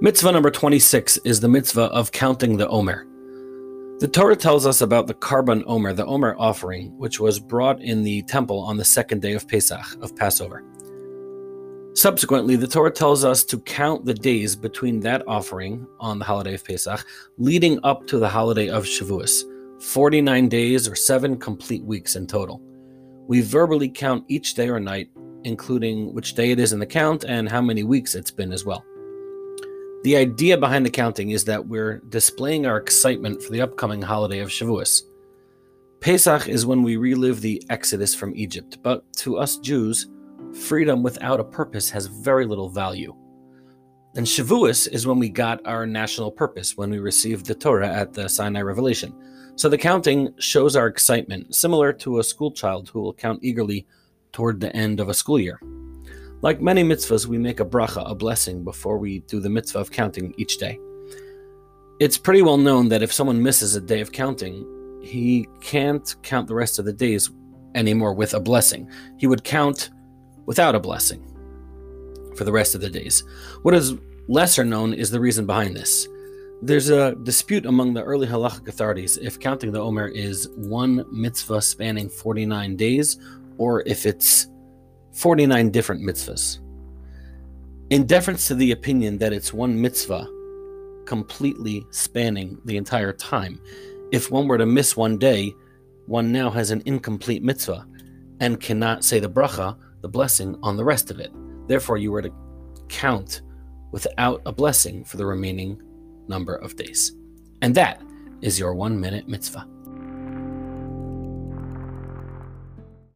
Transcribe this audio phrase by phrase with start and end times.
[0.00, 3.04] Mitzvah number 26 is the mitzvah of counting the Omer.
[3.98, 8.04] The Torah tells us about the Korban Omer, the Omer offering, which was brought in
[8.04, 10.62] the temple on the second day of Pesach, of Passover.
[11.94, 16.54] Subsequently, the Torah tells us to count the days between that offering on the holiday
[16.54, 17.04] of Pesach,
[17.36, 19.42] leading up to the holiday of Shavuos,
[19.82, 22.62] 49 days or seven complete weeks in total.
[23.26, 25.10] We verbally count each day or night,
[25.42, 28.64] including which day it is in the count and how many weeks it's been as
[28.64, 28.84] well.
[30.04, 34.38] The idea behind the counting is that we're displaying our excitement for the upcoming holiday
[34.38, 35.02] of Shavuos.
[36.00, 40.06] Pesach is when we relive the exodus from Egypt, but to us Jews,
[40.54, 43.12] freedom without a purpose has very little value.
[44.14, 48.12] And Shavuos is when we got our national purpose, when we received the Torah at
[48.12, 49.12] the Sinai Revelation.
[49.56, 53.84] So the counting shows our excitement, similar to a schoolchild who will count eagerly
[54.30, 55.60] toward the end of a school year.
[56.40, 59.90] Like many mitzvahs, we make a bracha, a blessing, before we do the mitzvah of
[59.90, 60.78] counting each day.
[61.98, 64.64] It's pretty well known that if someone misses a day of counting,
[65.02, 67.30] he can't count the rest of the days
[67.74, 68.88] anymore with a blessing.
[69.16, 69.90] He would count
[70.46, 71.24] without a blessing
[72.36, 73.24] for the rest of the days.
[73.62, 73.94] What is
[74.28, 76.06] lesser known is the reason behind this.
[76.62, 81.62] There's a dispute among the early halachic authorities if counting the Omer is one mitzvah
[81.62, 83.18] spanning 49 days
[83.58, 84.46] or if it's
[85.18, 86.60] 49 different mitzvahs.
[87.90, 90.28] In deference to the opinion that it's one mitzvah
[91.06, 93.60] completely spanning the entire time,
[94.12, 95.52] if one were to miss one day,
[96.06, 97.84] one now has an incomplete mitzvah
[98.38, 101.32] and cannot say the bracha, the blessing, on the rest of it.
[101.66, 102.32] Therefore, you were to
[102.88, 103.42] count
[103.90, 105.82] without a blessing for the remaining
[106.28, 107.12] number of days.
[107.60, 108.00] And that
[108.40, 109.66] is your one minute mitzvah.